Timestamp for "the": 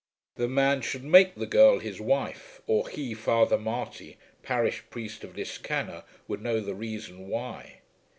0.33-0.47, 1.35-1.45, 6.59-6.73